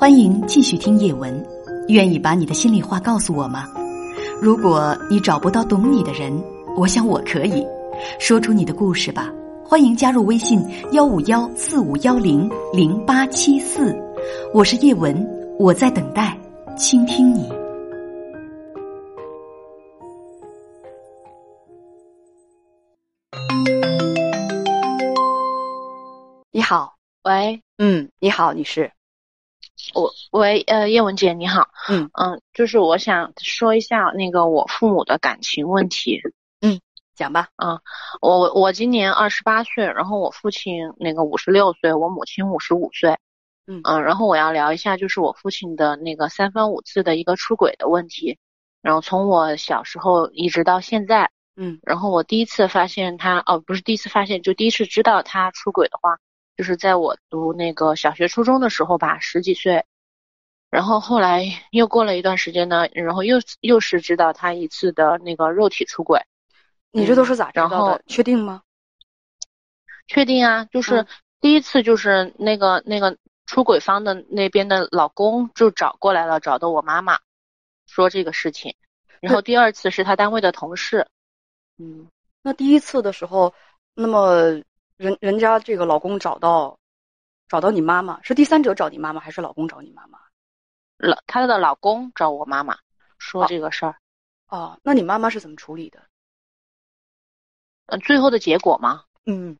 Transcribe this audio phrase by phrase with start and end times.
[0.00, 1.46] 欢迎继续听叶文，
[1.88, 3.68] 愿意把你的心里话告诉我吗？
[4.40, 6.32] 如果你找不到懂你的人，
[6.74, 7.62] 我想我可以
[8.18, 9.30] 说出你的故事吧。
[9.62, 13.94] 欢迎加入微信幺五幺四五幺零零八七四，
[14.54, 15.14] 我是叶文，
[15.58, 16.34] 我在等待
[16.78, 17.46] 倾听你。
[26.50, 26.94] 你好，
[27.24, 28.90] 喂，嗯，你好，女士，
[29.94, 36.20] 我喂，呃，叶文姐你好，嗯嗯，就是我想说一下那个我父母的感情问题。
[36.60, 36.80] 嗯
[37.14, 37.48] 讲吧。
[37.56, 37.80] 啊
[38.20, 43.18] 我我今年二十八岁，然后我父亲那个五十六岁，我母亲五十五岁，
[43.66, 48.38] 嗯然后我要聊一下就是我父亲的那个三番五次的一个出轨的问题，
[48.80, 56.18] 然后从我小时候一直到现在，嗯然后我第一次发现他，哦，不是第一次发现，就第一次知道他出轨的话，
[56.60, 59.86] 就是在我读那个小学、初中的时候吧，十几岁。
[60.68, 66.20] 然后后来又过了一段时间呢，然后又又是知道他一次的那个肉体出轨，
[66.90, 68.02] 你这都是咋知道然后的？
[68.08, 68.60] 确定吗？
[70.06, 71.06] 确定啊，就是嗯
[71.40, 73.16] 第一次就是那个那个
[73.46, 77.18] 出轨方的那边的老公就找过来了，找的我妈妈
[77.86, 78.76] 说这个事情，
[79.22, 81.06] 然后第二次是他单位的同事，
[81.78, 82.06] 嗯。
[82.42, 83.54] 那第一次的时候，
[83.94, 84.60] 那么
[85.00, 86.78] 人人家这个老公找到
[87.48, 90.18] 找到你妈妈，是第三者找你妈妈，还是老公找你妈妈？
[90.98, 92.76] 老她的老公找我妈妈
[93.18, 93.96] 说哦这个事儿，
[94.48, 96.02] 哦，那你妈妈是怎么处理的？
[97.86, 99.56] 嗯、最后的结果吗，嗯，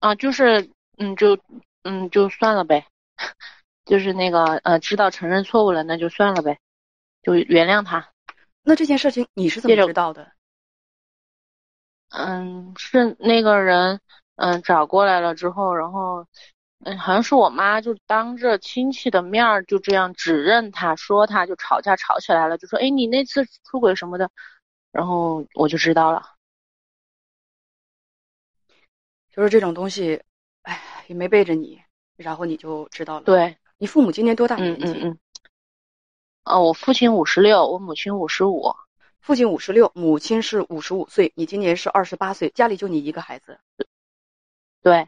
[0.00, 1.38] 啊，就是嗯，就
[1.84, 2.86] 嗯就算了呗，
[3.86, 6.58] 就是那个呃，知道承认错误了，那就算了呗，
[7.22, 8.10] 就原谅他。
[8.62, 10.30] 那这件事情你是怎么知道的？
[12.12, 14.00] 嗯，是那个人
[14.36, 16.26] 嗯找过来了之后，然后
[16.84, 24.30] 嗯好像是我妈就当着亲戚的面儿就这样指认他，说他就吵架吵起来了，就说哎你那次出轨什么的，
[24.92, 26.22] 然后我就知道了。
[29.30, 30.20] 就是这种东西，
[30.62, 31.80] 哎，也没背着你，
[32.16, 34.92] 然后你就知道了。，对，你父母今年多大嗯年纪？
[35.00, 35.18] 嗯嗯。
[36.44, 38.74] 哦，我父亲五十六，我母亲五十五。
[39.22, 43.60] 父亲五十六，母亲是五十五岁，你今年是二十八岁，家里就你一个孩子。
[44.82, 45.06] 对，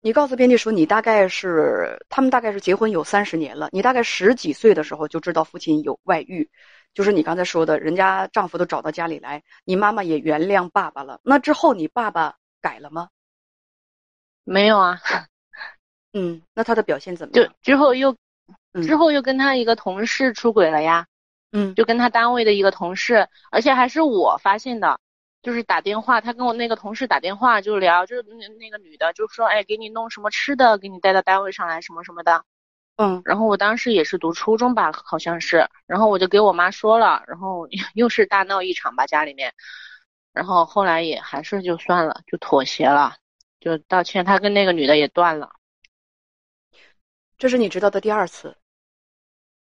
[0.00, 6.50] 你告诉编辑说，你大概是他们大概是结婚有三十年了，你大概十几岁的时候就知道父亲有外遇，
[6.94, 11.20] 就是你刚才说的，人家丈夫都找到家里来，你妈妈也原谅爸爸了。
[11.22, 13.08] 那之后你爸爸改了吗？
[14.42, 15.00] 没有啊，
[16.12, 17.54] 嗯，那他的表现怎么就样？
[17.62, 18.16] 之后又
[18.72, 21.06] 嗯之后又跟他一个同事出轨了呀。
[21.56, 24.98] 嗯，就跟他单位的一个同事，而且还是我发现的，
[25.40, 32.44] 就是打电话，他跟我那个同事打电话就聊，就是那那个女的就说，哎，给你弄什么吃的，给你带到单位上来什么什么的。
[32.96, 39.52] 嗯然后我当时也是读初中吧，好像是，然后我就给我妈说了，然后 又是大闹一场吧家里面，
[40.32, 43.16] 然后后来也还是就算了，就妥协了，
[43.60, 45.50] 就道歉，他跟那个女的也断了。
[47.38, 48.56] 这是你知道的第二次，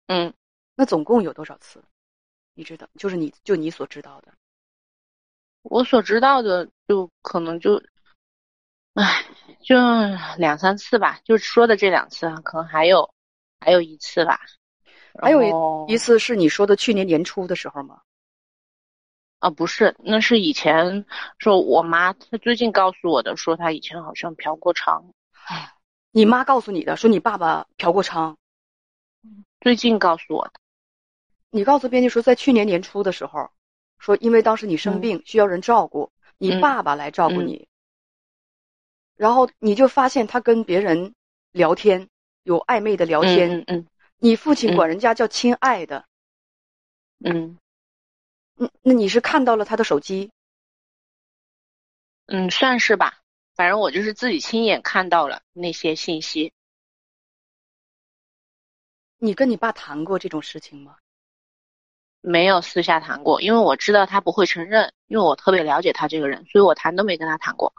[0.08, 0.34] 嗯，
[0.80, 1.84] 那总共有多少次？
[2.54, 4.32] 你知道，就是你就你所知道的。
[5.64, 7.82] 我所知道的就可能就，
[8.94, 9.26] 唉，
[9.64, 9.76] 就
[10.38, 13.12] 两三次吧，就说的这两次，可能还有
[13.60, 14.40] 还有一次吧。
[15.20, 18.02] 还有一次是你说的去年年初的时候吗？
[19.40, 21.08] 啊，不是，那是以前
[21.40, 25.12] 说我妈，她最近告诉我的，说她以前好像嫖过娼，
[26.12, 28.36] 你妈告诉你的，说你爸爸嫖过娼。
[29.60, 30.54] 最近告诉我的。
[31.50, 33.50] 你告诉编辑说，在去年年初的时候，
[33.98, 37.68] 说因为当时你生病、需要人照顾，你嗯爸爸来照顾嗯你，
[39.16, 41.16] 然后你就发现他跟别人
[41.52, 42.10] 聊天，
[42.44, 43.60] 有暧昧的聊天。
[43.60, 43.88] 嗯嗯
[44.20, 46.06] 你父亲嗯管人家叫亲爱的，
[47.24, 47.58] 嗯
[48.58, 50.32] 嗯，那你是看到了他的手机？
[52.26, 53.22] 嗯，算是吧。
[53.56, 56.52] 反正我就是自己亲眼看到了那些信息。
[59.18, 60.98] 你跟你爸谈过这种事情吗？
[62.28, 67.74] 没有私下谈过，因为我知道他不会承认，因为我特别了解他这个人，所以我谈都没跟他谈过。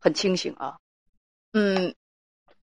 [0.00, 0.76] 很清醒啊。
[1.52, 1.94] 嗯，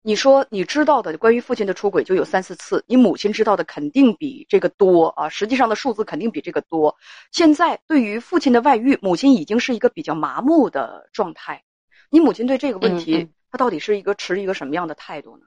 [0.00, 6.96] 你说你知道的关于父亲的出轨就有三四次，你母亲知道的肯定比这个多啊，实际上的数字肯定比这个多。
[7.31, 11.62] 现在对于父亲的外遇，母亲已经是一个比较麻木的状态。
[12.08, 15.44] 你母亲对这个问题，嗯嗯她到底是一个持一个什么样的态度呢？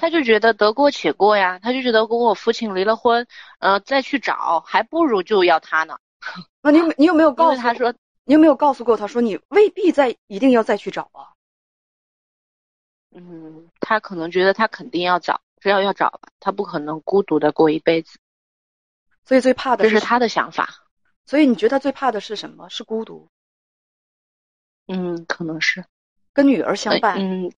[0.00, 3.26] 他就觉得得过且过呀，他就觉得跟我父亲离了婚，
[3.58, 5.98] 呃，再去找，还不如就要他呢。
[6.62, 7.92] 那你有你有没有 告诉他说，
[8.24, 11.34] 你有没有告诉过他说你未必再一定要再去找啊？
[13.10, 18.18] 嗯，他可能觉得他肯定要找，只要要找吧，他不可能孤独的过一辈子，
[19.24, 20.68] 所以最怕的这是他的想法。
[21.26, 22.68] 所以你觉得最怕的是什么？
[22.68, 23.28] 是孤独？
[24.86, 25.84] 嗯，可能是
[26.32, 27.52] 跟女儿相伴，嗯，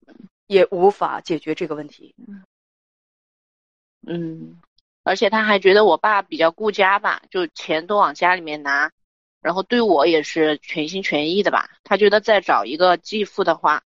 [0.51, 2.13] 也无法解决这个问题。
[4.05, 4.59] 嗯，
[5.03, 8.91] 而且他还觉得我爸比较顾家吧，就钱都往家里面拿，
[9.41, 11.69] 然后对我也是全心全意的吧。
[11.85, 13.81] 他觉得再找一个继父的话，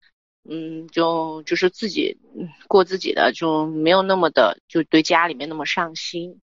[0.48, 2.18] 嗯，就就是自己
[2.66, 6.40] 过自己的，就没有那么的就对家里面那么上心，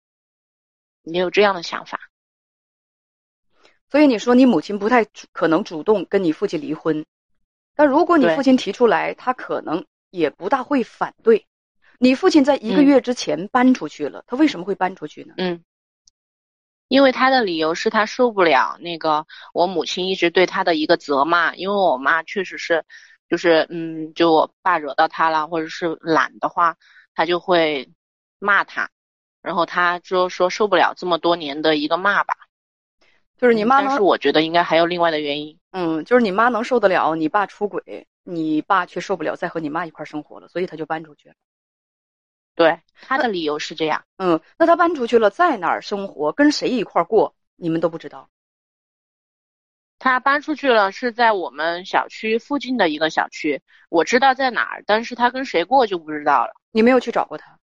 [1.01, 1.99] 你有这样的想法。
[3.89, 5.03] 所以你说你母亲不太
[5.33, 7.05] 可能主动跟你父亲离婚，
[7.73, 11.47] 但如果你父亲提出来，他可能也不大会反对。
[11.97, 15.33] 你父亲在一个月之前搬出去了，他为什么会搬出去呢？
[15.37, 15.63] 嗯，
[16.87, 22.83] 因为他的理由是他受不了那个我母亲一直对他的一个责骂，因为我妈确实是，
[23.29, 26.75] 就是嗯，就我爸惹到他了，或者是懒的话，
[27.13, 27.89] 他就会
[28.39, 28.89] 骂他，
[29.41, 32.35] 然后他就说受不了这么多年的一个骂吧。
[33.37, 35.57] 就是你妈，但是我觉得应该还有另外的原因。
[35.71, 41.35] 嗯，就是你妈能受得了你爸出轨，你爸却受不了再和你妈一块生活了，所以他就搬出去了。
[42.55, 44.03] 对，他的理由是这样。
[44.17, 48.29] 嗯，那他搬出去了，在哪儿生活，跟谁一块过，你们都不知道。
[49.99, 56.53] 他搬出去了，是在我们小区附近的一个小区，我知道在哪儿，但是他跟谁过就不知道了。
[56.71, 57.59] 你没有去找过他？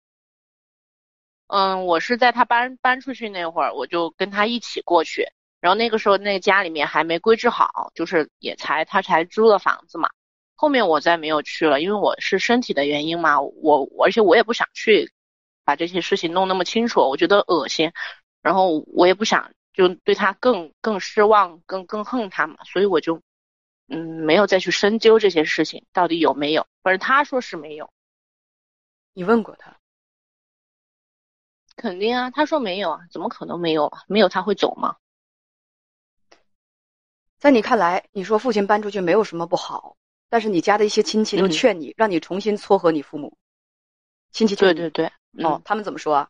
[1.49, 5.27] 嗯，我是在他搬搬出去那会儿，我就跟他一起过去。
[5.61, 10.11] 然后那个时候，那家里面还没规制好，就是也才他才租了房子嘛。
[10.57, 13.41] 后面我再没有去了，因为我是身体的原因嘛。
[13.41, 15.13] 我而且我也不想去
[15.65, 17.93] 把这些事情弄那么清楚，我觉得恶心。
[18.43, 22.57] 然后我也不想就对他更更失望，更更恨他嘛。
[22.65, 23.21] 所以我就
[23.89, 26.67] 嗯没有再去深究这些事情到底有没有。
[26.83, 27.91] 反正他说是没有。
[29.13, 29.77] 你问过他？
[31.77, 34.05] 肯定啊，他说没有啊，怎么可能没有啊？
[34.07, 34.97] 没有他会走吗？
[37.39, 39.97] 在你看来，你说父亲搬出去没有什么不好，
[40.29, 43.37] 但是你家的一些亲戚都劝你，让你重新撮合你父母。
[44.33, 45.11] 亲戚对对对，
[45.43, 46.29] 哦，他们怎么说啊？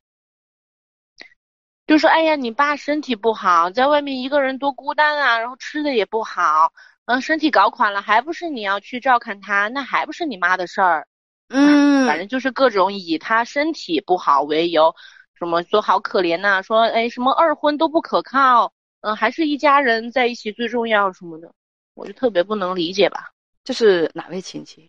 [1.86, 6.72] 就说哎呀，你爸身体不好，在外面一个人多孤单啊，然后吃的也不好，
[7.06, 11.06] 嗯，身体搞垮了，还不是你要去照看他，那还不是你妈的事儿。
[11.48, 14.94] 嗯，反正就是各种以他身体不好为由，
[15.34, 18.72] 什么说好可怜呐，说哎什么二婚都不可靠。
[19.02, 21.52] 嗯，还是一家人在一起最重要什么的，
[21.94, 23.30] 我就特别不能理解吧。
[23.66, 24.88] 这是哪位亲戚？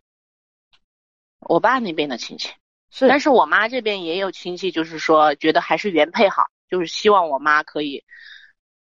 [1.40, 2.54] 我爸那边的亲戚
[2.92, 8.06] 是，但是我妈这边也有亲戚，就是说觉得还是原配好，就是希望我妈可以，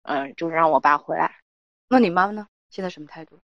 [0.01, 1.37] 嗯，就是让我爸回来。
[1.87, 2.45] 那你妈呢？
[2.69, 3.39] 现在什么态度？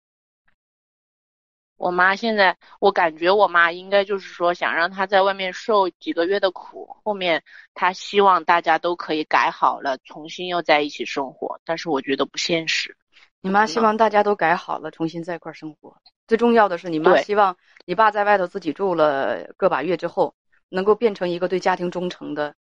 [1.78, 7.42] 我妈现在，我感觉我妈应该就是说想让她在外面受几个月的苦，后面
[7.74, 11.62] 她希望大家都可以改好了，重新又在一起生活。
[11.64, 12.98] 但是我觉得不现实。
[13.40, 15.96] 你妈希望大家都改好了，重新在一块生活。
[16.32, 20.34] 最重要的是，你妈希望你爸在外头自己住了个把月之后，
[20.70, 22.56] 能够变成一个对家庭忠诚的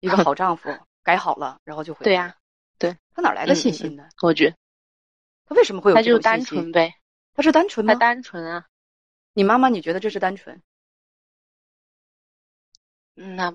[0.00, 2.02] 一个 好丈夫，改好了，然后就回。
[2.02, 2.34] 对呀，
[2.80, 4.08] 对他哪来的信心呢？
[4.22, 4.56] 我觉得
[5.46, 6.92] 他为什么会有他就单纯呗。
[7.32, 7.94] 他是单纯吗？
[7.94, 8.66] 他单纯啊！
[9.34, 10.60] 你妈妈，你觉得这是单纯？
[13.14, 13.54] 那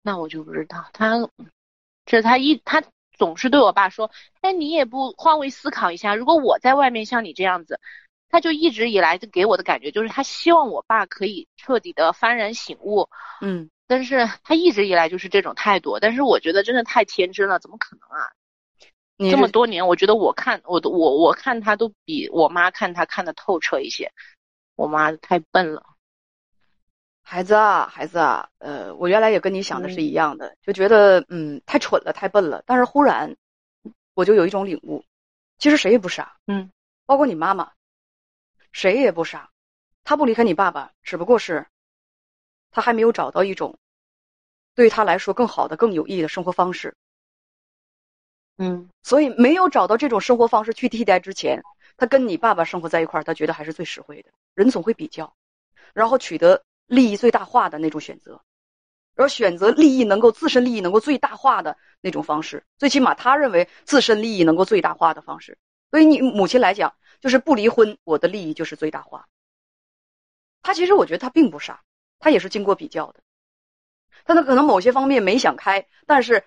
[0.00, 0.88] 那我就不知道。
[0.92, 1.28] 他
[2.04, 2.84] 这他一他
[3.18, 7.80] 总是对我爸说：“哎，你也不换位思考一下，如果我在外面像你这样子，
[8.28, 13.08] 他就一直以来就给我的感觉就是他希望我爸可以彻底的幡然醒悟。”
[13.40, 15.98] 嗯，但是他一直以来就是这种态度。
[16.00, 18.30] 但是我觉得真的太天真了，怎么可能啊？
[19.30, 24.12] 这么多年，我觉得我看我都我我看他都比我妈看他看得透彻一些。
[24.74, 25.82] 我妈太笨了，
[27.22, 32.62] 孩子啊，孩子啊，呃，我原来也跟你想的是一样的，就觉得嗯太蠢了，太笨了。
[32.66, 33.34] 但是忽然
[34.12, 35.02] 我就有一种领悟，
[35.56, 36.70] 其实谁也不傻，嗯，
[37.06, 37.72] 包括你妈妈，
[38.76, 39.50] 谁也不傻。
[40.04, 41.66] 他不离开你爸爸，只不过是
[42.70, 43.78] 他还没有找到一种
[44.74, 46.94] 对他来说更好的、更有意义的生活方式。
[48.58, 51.62] 嗯，所以没有找到这种生活方式去替代之前，
[51.96, 54.30] 他跟你爸爸生活在一块儿，他觉得还是最实惠的。
[54.52, 55.34] 人总会比较，
[55.94, 58.42] 然后取得利益最大化的那种选择，
[59.14, 62.62] 然后选择利益能够自身利益能够最大化的那种方式。
[62.76, 65.56] 最起码他认为自身利益能够最大化的方式。
[65.90, 69.28] 对于你母亲来讲，就是不离婚，我的利益就是最大化。
[70.62, 71.82] 他其实我觉得他并不傻，
[72.18, 73.20] 他也是经过比较的。
[74.24, 76.44] 他可能某些方面没想开，但是。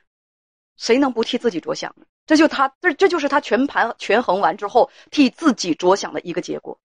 [0.81, 2.05] 谁能不替自己着想呢？
[2.25, 6.79] 这就他这这就是他全盘权衡完之后替自己着想的一个结果。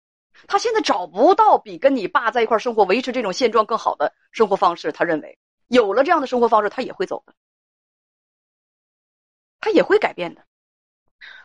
[0.48, 4.90] 他现在找不到比跟你爸在一块生活、维持这种现状更好的生活方式。
[4.90, 5.38] 他认为
[5.68, 7.34] 有了这样的生活方式，他也会走的，
[9.60, 10.44] 他也会改变的。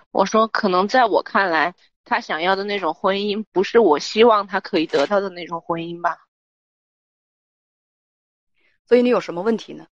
[0.09, 1.75] 我说，可能在我看来，
[2.05, 6.17] 他想要的那种婚姻，不是我希望他可以得到的那种婚姻吧。
[8.87, 9.85] 所以你有什么问题呢？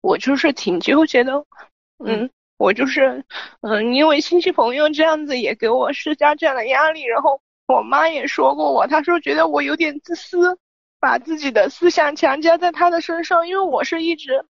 [0.00, 1.44] 我就是挺纠结的，
[2.04, 3.24] 嗯，我就是，
[3.62, 10.58] 嗯，因为亲戚朋友这样子也给我施加这样的压力，然后我妈也说过我，她说觉得我有点自私，
[11.00, 14.44] 把自己的思想强加在他的身上，因为我是一直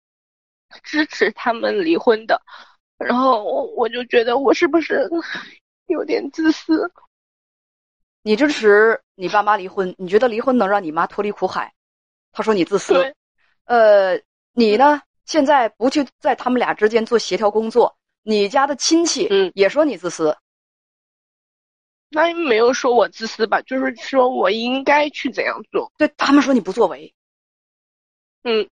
[0.82, 2.42] 支持他们离婚的，
[2.98, 5.08] 然后我我就觉得我是不是
[5.86, 6.90] 有点自私？
[8.22, 11.74] 你支持你爸妈离婚，你觉得离婚能让你妈脱离苦海？
[12.32, 13.14] 他说你自私，
[13.64, 14.20] 呃，
[14.52, 15.02] 你呢？
[15.24, 20.36] 现在不去在他们俩之间做协调工作，你家的亲戚嗯也说你自私。
[22.10, 23.60] 那没有说我自私吧？
[23.62, 25.92] 就是说我应该去怎样做？
[25.96, 27.14] 对他们说你不作为，
[28.42, 28.68] 嗯，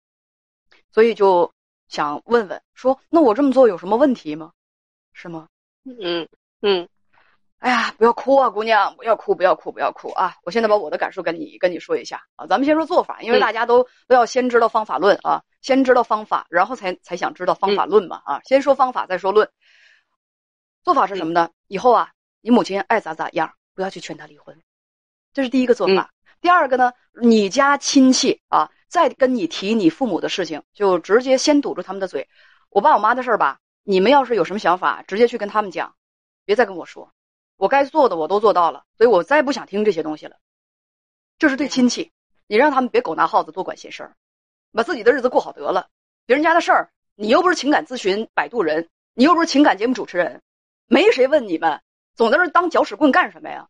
[0.91, 1.51] 所以就
[1.87, 4.51] 想问问，说那我这么做有什么问题吗？
[5.11, 5.47] 是吗？
[5.85, 6.27] 嗯
[6.61, 6.87] 嗯。
[7.63, 10.35] 哎呀，不要哭啊，姑娘，不要哭，不要哭，不要哭啊！
[10.43, 12.45] 我现在把我的感受跟你跟你说一下啊。
[12.45, 18.41] 咱们先说做法，因为大家都都要先知道方法论啊，先知道方法，然后才才想知道方法论嘛啊。
[18.43, 19.49] 先说方法，再说论。
[20.83, 21.49] 做法是什么呢？
[21.67, 24.61] 以后啊，你母亲爱咋咋样，不要去劝她离婚，
[25.31, 26.11] 这是第一个做法。
[26.41, 26.91] 第二个呢，
[27.21, 32.27] 你家亲戚啊，再跟你提你父母的事情，就直接先堵住他们的嘴。
[32.71, 35.95] 我爸我妈的事儿吧，你们要是有什么想法，直接去跟他们讲，
[36.43, 37.09] 别再跟我说。
[37.57, 40.37] 我该做的我都做到了，所以我再不想听这些东西了。
[41.37, 42.11] 这是对亲戚，
[42.47, 44.15] 你让他们别狗拿耗子多管闲事儿，
[44.71, 45.89] 把自己的日子过好得了。
[46.25, 50.41] 别人家的事儿，你又不是情感咨询摆渡人，你又不是情感节目主持人，
[50.87, 51.81] 没谁问你们，
[52.15, 53.67] 总在这当搅屎棍干什么呀？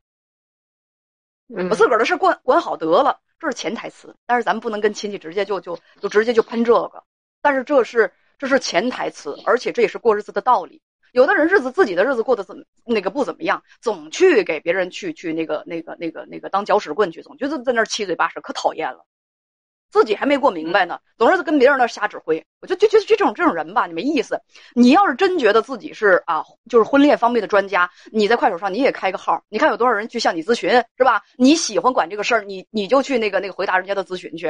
[1.69, 4.15] 我自个儿的事管管好得了，这是潜台词。
[4.25, 7.03] 但是咱们不能跟亲戚直接就就就直接就喷这个，
[7.41, 10.81] 但是这是这是潜台词，而且这也是过日子的道理。
[11.13, 19.05] 有的人日子自己的日子过得怎么那个不怎么样，总去给别人去去那个那个那个那个当搅屎棍去，总觉得在那儿七嘴八舌，可讨厌了。
[19.91, 22.43] 自己还没过明白呢，总是跟别人那瞎指挥。
[22.61, 24.41] 我就就觉得这种这种人吧，你没意思。
[24.73, 31.21] 你要是真觉得自己是啊，就是婚恋方面的专家，你在快手上你也开个号，你看有多少人去向你咨询，是吧？
[31.37, 34.47] 你喜欢管这个事儿，你你就去那个那个回答人家的咨询去，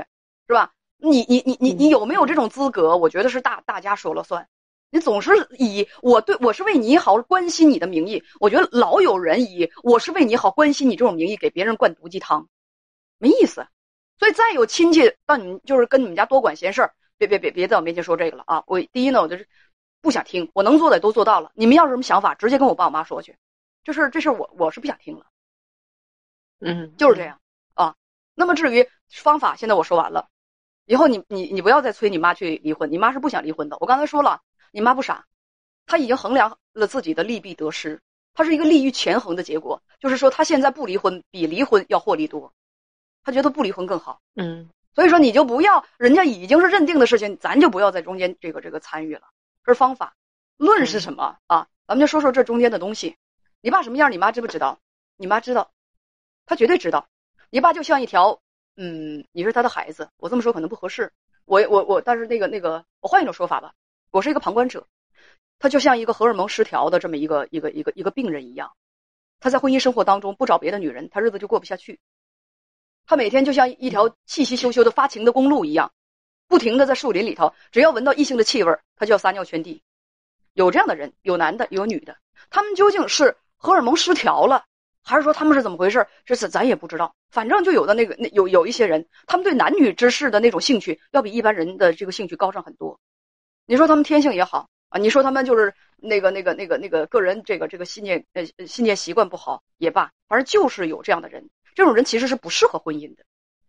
[0.47, 0.71] 是吧？
[0.97, 2.95] 你你你你你有没有这种资格？
[2.95, 4.47] 我觉得是大大家说了算。
[4.93, 12.47] 你总是以我对我是为你好关心你的名义，我觉得老有人以我是为你好关心你这种名义给别人灌毒鸡汤，
[13.17, 13.65] 没意思。
[14.19, 18.63] 所以再有亲戚到你们就是跟你们家多管闲事儿，别别别别在我面前说这个了啊！
[18.67, 19.47] 我第一呢，我就是
[19.99, 21.51] 不想听，我能做的都做到了。
[21.55, 23.35] 你们要是什么想法，直接跟我爸我妈说去，
[23.83, 25.25] 这事这事我我是不想听了。
[26.59, 27.39] 嗯，就是这样
[27.73, 27.95] 啊。
[28.35, 30.27] 那么至于方法，现在我说完了，
[30.85, 33.75] 以后你你你不要再催你妈去离婚，你妈是不想离婚的。
[33.79, 34.39] 我刚才说了。
[34.73, 35.27] 你妈不傻，
[35.85, 38.01] 她已经衡量了自己的利弊得失，
[38.33, 39.83] 她是一个利欲权衡的结果。
[39.99, 42.51] 就是说，她现在不离婚比离婚要获利多，
[43.23, 44.19] 她觉得不离婚更好。
[44.33, 49.21] 嗯，所以说你就不要，人家已经是认定的事情，咱就不要在中间这个这个参与了。
[49.63, 50.15] 这是方法，
[50.57, 51.67] 论是什么啊？
[51.85, 53.15] 咱们就说说这中间的东西。
[53.61, 54.79] 你爸什么样，你妈知不知道？
[55.17, 55.69] 你妈知道，
[56.47, 57.07] 她绝对知道。
[57.51, 58.41] 你爸就像一条，
[58.75, 61.13] 嗯，你是他的孩子，我这么说可能不合适。
[61.45, 63.73] 我我我，但是那个那个，我换一种说法吧。
[64.13, 64.85] 我是一个旁观者，
[65.57, 68.71] 他就像一个荷尔蒙失调的这么一个一个一个一个病人一样，
[69.39, 71.99] 他在婚姻生活当中不找别的女人，他日子就过不下去。
[73.07, 75.91] 他每天就像一条气息咻咻的发情的公路一样，
[76.47, 79.81] 不停的在树林里头，只要闻到异性的气味，他就要撒尿圈地。
[80.53, 82.15] 有这样的人，有男的，有女的，
[82.51, 84.63] 他们究竟是荷尔蒙失调了，
[85.01, 86.05] 还是说他们是怎么回事？
[86.23, 87.15] 这是咱也不知道。
[87.31, 92.99] 反正就有的那个那有有一些人，他们对男女之事的那种兴趣，要比一般人的这个兴趣高上很多。
[93.65, 103.23] 你说他们天性也好啊，你说他们就是那个那个那个那个个人这个这个信念呃信念习惯不好也罢，反正就是有这样的人，这种人其实是不适合婚姻的，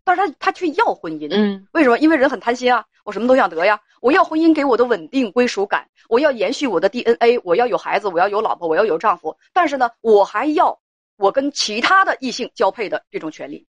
[0.05, 1.99] 但是他他却要婚姻，嗯，为什么？
[1.99, 10.79] 因为人很贪心啊，我什么都想得呀，我要婚姻给我的稳定归属感，我要延续我的 DNA，我要有孩子，我要有老婆，我要有丈夫，但是呢，我还要
[11.17, 13.67] 我跟其他的异性交配的这种权利。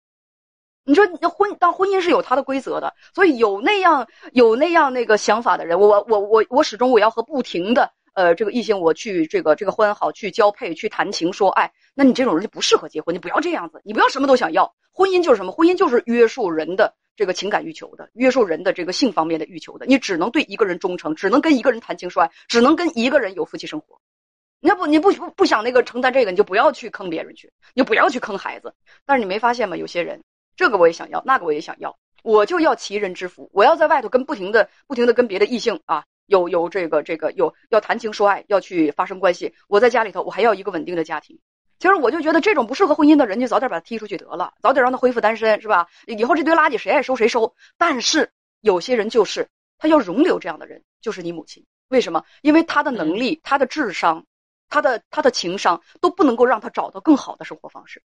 [0.87, 14.75] 你说，那婚当婚姻是有它的规则的，所以有那样有那样那个想法的人，我我我我始终我要和不停的呃这个异性我去这个这个欢好去交配去谈情说爱，那你这种人就不适合结婚，你不要这样子，你不要什么都想要。
[14.91, 15.51] 婚姻就是什么？
[15.51, 19.87] 婚姻就是约束人的这个情感欲求的，约束人的这个性方面的欲求的。
[19.87, 23.99] 你只能对一个人忠诚，只能跟一个人谈情说爱，只能跟一个人有夫妻生活。
[24.61, 28.73] 你要不你不不不想那个承担这个，你就不要去坑别人去，你就不要去坑孩子。
[29.05, 29.75] 但是你没发现吗？
[29.75, 30.23] 有些人
[30.55, 39.53] 这个我也想要，那个我也想要，我就要齐人之福，我要在外头跟不停的不停的跟别的异性啊，有有这个这个有要谈情说爱，要去发生关系。
[39.67, 41.39] 我在家里头，我还要一个稳定的家庭。
[41.77, 45.87] 其实我就觉得这种不适合婚姻的人，就早点把他踢出去得了，早点让他恢复单身，是吧？
[46.07, 47.53] 以后这堆垃圾谁爱收谁收。
[47.77, 48.31] 但是
[48.61, 51.65] 有些人就是他要容留这样的人，就是你母亲。
[51.89, 52.23] 为什么？
[52.41, 54.25] 因为他的能力、他的智商、
[54.69, 58.01] 他的他的情商都不能够让他找到更好的生活方式。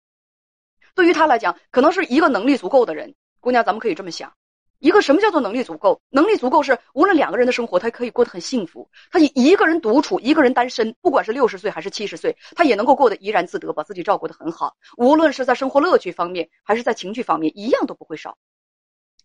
[0.95, 4.33] 对于他来讲，可能是一个能力足够的人，姑娘，咱们可以这么想。
[4.79, 6.01] 一个什么叫做能力足够？
[6.09, 8.89] 能力足够是无论两个人的生活，他可以过得很幸福。
[9.11, 14.75] 他一一个人独处，一个人单身，不管是六十岁还是七十岁，他也能够过得怡然自得，把自己照顾得很好。
[14.97, 18.39] 无论是在生活乐趣方面，还是在情趣方面，一样都不会少。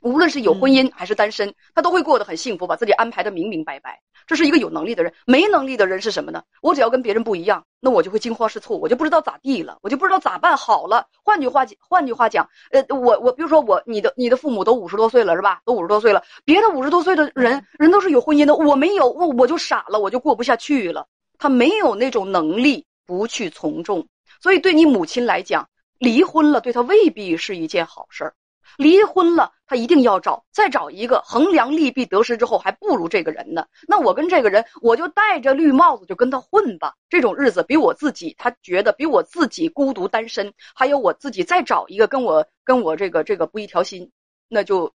[0.05, 3.99] 无论是有婚姻还是单身，他都会过得很幸福，把自己安排的明明白白。
[4.27, 5.11] 这是一个有能力的人。
[5.25, 6.43] 没能力的人是什么呢？
[6.61, 11.07] 我只要跟别人不一样，那我就会惊慌失措，我就不知道咋地了，我就不知道咋办好了。
[11.23, 15.61] 换句话讲，换句话讲，呃，我我比如说我，你的你的父母都五十多岁了是吧？
[15.65, 21.07] 都五十多岁了，别的五十多岁的人人都是有婚姻的，我没有，我我就傻了，我就过不下去了。
[21.39, 24.07] 他没有那种能力不去从众，
[24.39, 28.35] 所以对你母亲来讲，离婚了对他未必是一件好事儿。
[28.77, 33.67] 离婚了，他一定要找，再找一个，衡量利弊得失之后，还不如这个人呢。
[33.87, 36.95] 那我跟这个人，我就戴着绿帽子就跟他混吧。
[37.09, 44.11] 这种日子比我自己，他觉得比我自己孤独单身，还有我自己再找一个跟我跟我这个这个不一条心，
[44.47, 44.93] 那就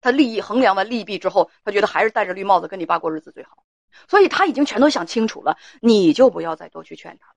[0.00, 3.64] 他利益衡量完利弊之后，他觉得还是戴着绿帽子跟你爸过日子最好。
[4.08, 7.34] 所以他已经全都想清楚了，你就不要再多去劝他了。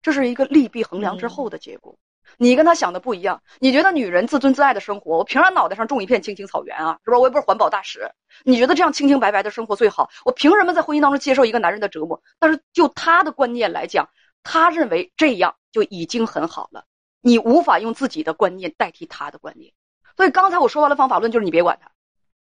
[0.00, 1.98] 这是一个利弊衡量之后的结果。
[2.36, 6.98] 你跟他想的不一样，你觉得女人自尊自爱的生活，我凭啥脑袋上种一片青青草原啊？
[7.04, 7.18] 是吧？
[7.18, 8.10] 我也不是环保大使。
[8.44, 10.10] 你觉得这样清清白白的生活最好？
[10.24, 12.22] 我凭什么在婚姻当中接受一个男人的折磨？
[12.38, 14.08] 但是就他的观念来讲，
[14.42, 16.84] 他认为这样就已经很好了。
[17.20, 19.72] 你无法用自己的观念代替他的观念。
[20.16, 21.90] 所以刚才我说完了方法论，就是你别管他。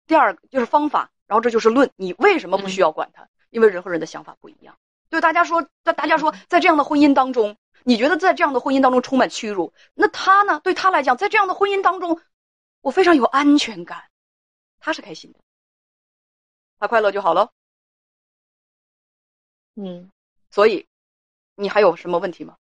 [0.06, 1.90] 第二个就是方法，然后这就是论。
[1.96, 3.28] 你为什么不需要管他？
[3.50, 4.76] 因为人和人的想法不一样。
[5.14, 7.56] 对大家说，那大家说，在这样的婚姻当中。
[7.86, 10.58] 你觉得在这样的婚姻当中充满屈辱，那他呢？
[10.64, 12.18] 对他来讲，在这样的婚姻当中，
[12.80, 14.02] 我非常有安全感，
[14.78, 15.38] 他是开心的，
[16.78, 17.52] 他快乐就好了。
[19.74, 20.10] 嗯，
[20.50, 20.86] 所以
[21.56, 22.56] 你还有什么问题吗？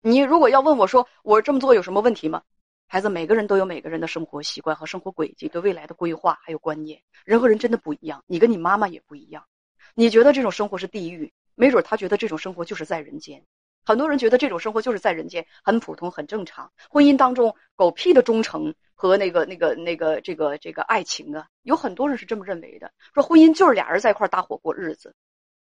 [0.00, 2.42] 你如果要问我说我这么做有什么问题吗？
[2.86, 8.24] 孩子，每个人都有每个人的生活习惯和生活轨迹，对未来的规划还有观念，人和人真的不一样。
[8.26, 9.46] 你跟你妈妈也不一样，
[9.94, 13.44] 你觉得这种生活是地狱，没准他觉得这种生活就是在人间。
[13.84, 16.70] 很多人觉得这种生活就是在人间，很普通、很正常。
[16.88, 25.14] 婚姻当中狗屁的忠诚和那个、那个、那个、这个、这个爱情啊，有很多人是这么认为的，说婚姻就是俩人在一块搭伙过日子。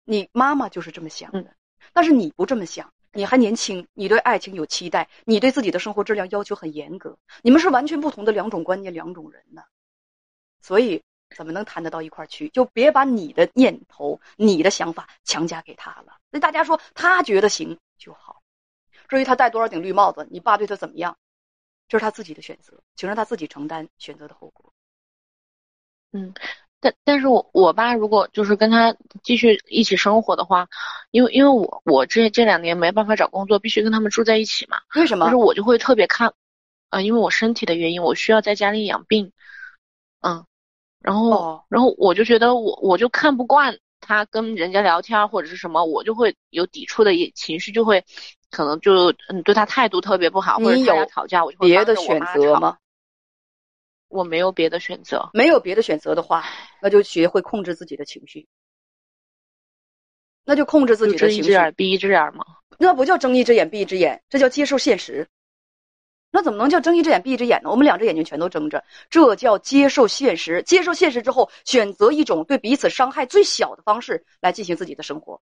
[0.05, 1.55] 你妈妈就是这么想的，
[1.93, 9.63] 但是你不这么想，你还年轻，你对爱情有期待，你对自己的生活质量要求很严格，你们是完全不同的两种观念、两种人呢。
[10.61, 12.49] 所以怎么能谈得到一块去？
[12.51, 16.19] 就别把你的念头、你的想法强加给他了。
[16.31, 17.79] 那大家说他觉得行。
[18.03, 18.43] 就好。
[19.07, 21.17] 至于他戴多少顶绿帽子，你爸对他怎么样，
[21.87, 24.73] 这是他自己的选择，请让他自己承担选择的后果。
[26.11, 26.35] 嗯，
[26.81, 30.69] 但但是我我爸如果就是跟他继续一起生活的话，
[31.13, 34.81] 因为因为我我这这两年没办法找工作，必须跟他们住在一起嘛。
[34.97, 35.27] 为什么？
[35.27, 36.35] 就是我就会特别看，
[36.89, 39.33] 啊，因为我身体的原因，我需要在家里养病。
[40.23, 40.45] 嗯，
[41.03, 43.77] 然后然后我就觉得我我就看不惯。
[44.05, 48.05] 他跟人家聊天或者是什么，我就会有抵触的情绪，就会
[48.51, 52.79] 可能就嗯对他态度特别不好，或者他俩吵架，我就会别的选择吗？
[54.09, 56.45] 我没有别的选择，没有别的选择的话，
[56.81, 58.49] 那就学会控制自己的情绪，
[60.45, 61.37] 那就控制自己的情绪。
[61.37, 62.45] 睁一只眼闭一只眼吗？
[62.81, 65.29] 那不叫睁一只眼闭一只眼，这叫接受现实。
[66.35, 67.71] 那怎么能叫睁一只眼闭一只眼呢？
[67.71, 70.63] 我们两只眼睛全都睁着，这叫接受现实。
[70.63, 75.39] 接受现实之后，选择一种对彼此伤害最小的方式来进行自己的生活。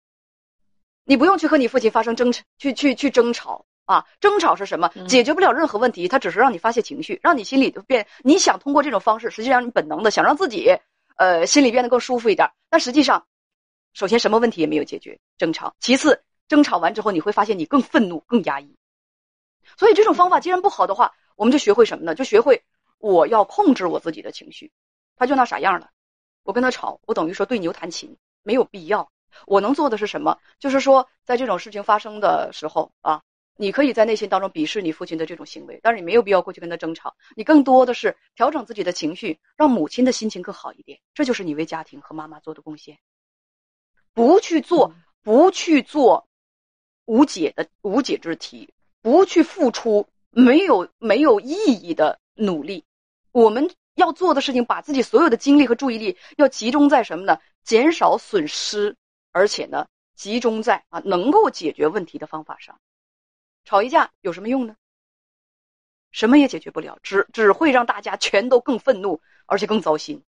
[1.05, 4.05] 你不用去和你父亲发生争吵，去去去争吵啊！
[4.19, 4.91] 争吵是什么？
[5.07, 8.07] 解决不了任何问题，他只是让你发泄情绪，让你心里变。
[8.25, 10.75] 你想通过这种方式，实际上你本能的想让自己，
[11.17, 12.51] 呃，心里变得更舒服一点。
[12.71, 13.27] 但实际上，
[13.93, 15.75] 首先什么问题也没有解决，争吵。
[15.81, 18.75] 其次，争吵完之后，你会发现你更愤怒、更压抑。
[19.77, 22.15] 所以这种方法既然不好的话，我们就学会什么呢？
[22.15, 22.65] 就学会
[22.99, 24.73] 我要控制我自己的情绪。
[25.17, 25.91] 他就那啥样了，
[26.45, 29.11] 我跟他吵，我等于说对牛弹琴，没有必要。
[29.47, 30.39] 我能做的是什么？
[30.59, 33.23] 就是说，在这种事情发生的时候啊，
[33.57, 37.15] 你可以在内心当中鄙视你父亲的这种行为，但是你没有必要过去跟他争吵。
[37.37, 40.99] 你更多的是调整自己的情绪，让母亲的心情更好一点。
[41.15, 42.99] 这就是你为家庭和妈妈做的贡献。
[44.15, 46.27] 不去做，不去做
[47.05, 48.73] 无解的无解之题，
[49.03, 52.85] 不去付出没有没有意义的努力。
[53.33, 57.39] 我们要做的事情，把自己所有的精力和注意力要集中在什么呢？
[57.63, 58.97] 减少损失，
[59.33, 62.81] 而且呢，集中在啊能够解决问题的方法上。
[63.65, 64.77] 吵一架有什么用呢？
[66.11, 70.23] 什么也解决不了，只只会让大家全都更愤怒，而且更糟心。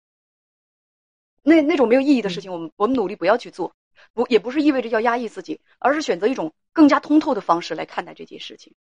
[1.42, 3.72] 那那种没有意义的事情，我们我们努力不要去做，
[4.12, 8.74] 不也不是意味着要压抑自己，而是选择一种更加通透的方式来看待这件事情。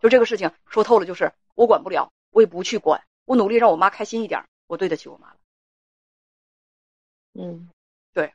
[0.00, 5.36] 就这个事情说透了，就是我管不了，我也不去管，我努力让我妈开心一点，我对得起我妈了。
[7.34, 7.68] 嗯，
[8.12, 8.34] 对，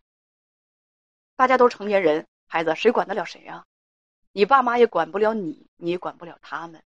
[1.36, 3.65] 大家都是成年人，孩子谁管得了谁啊？
[4.32, 6.84] 你爸妈也管不了你，你也管不了他们。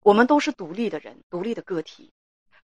[0.00, 2.12] 我们都是独立的人，独立的个体，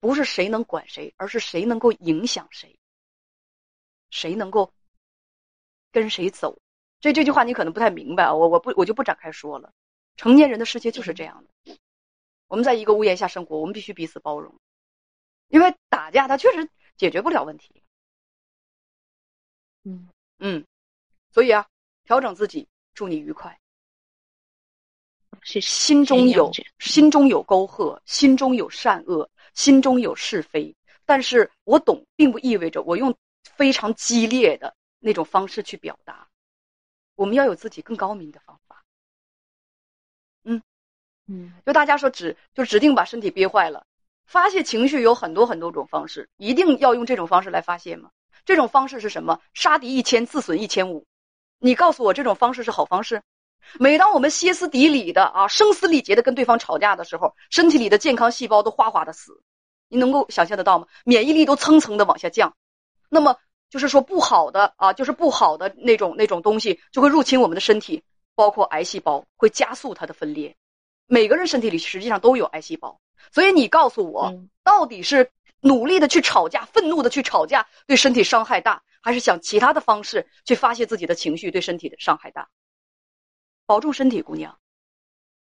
[0.00, 2.78] 不是谁能管谁，而是谁能够影响谁，
[4.10, 4.72] 谁能够
[5.98, 6.58] 跟谁走。
[7.00, 9.72] 这这句话你可能不太明白啊，我我不我就不展开说了。
[10.16, 11.78] 成年人的世界就是这样的，
[12.48, 14.52] 我们在一个屋檐下生活，我们必须彼此包容，
[15.48, 17.82] 因为打架它确实解决不了问题。
[19.84, 20.08] 嗯
[20.38, 20.66] 嗯，
[21.30, 21.66] 所以啊，
[22.04, 23.56] 调整自己，祝你愉快。
[25.44, 25.68] 谢谢。
[25.68, 30.74] 心中有心中有沟壑，心中有善恶，心中有是非。
[31.06, 36.28] 但是我懂，并不意味着我用非常激烈的那种方式去表达。
[37.14, 38.84] 我们要有自己更高明的方法。
[40.44, 40.62] 嗯
[41.26, 43.84] 嗯就大家说指就指定把身体憋坏了，
[44.26, 48.10] 发泄情绪有很多很多种方式，一定要用这种方式来发泄吗？
[48.44, 49.40] 这种方式是什么？
[49.52, 51.06] 杀敌一千，自损一千五。
[51.58, 53.20] 你告诉我这种方式是好方式？
[53.78, 59.42] 每当我们歇斯底里的啊声嘶力竭的跟对方吵架的时候，身体里的健康细胞都哗哗的死，
[59.88, 60.86] 你能够想象得到吗？
[61.04, 62.56] 免疫力都蹭蹭的往下降，
[63.10, 63.36] 那么
[63.70, 68.02] 就是说不好的啊，就是不好的那种那种东西就会入侵我们的身体，
[68.34, 70.56] 包括癌细胞会加速它的分裂。
[71.06, 73.00] 每个人身体里实际上都有癌细胞，
[73.32, 82.48] 所以你告诉我，嗯到底是努力的去吵架、愤怒的去吵架对身体伤害大，还是想其他的方式去发泄自己的情绪对身体的伤害大？
[83.66, 84.58] 保重身体，姑娘，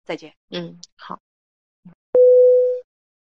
[0.04, 0.34] 再见。
[0.50, 1.20] 嗯，好。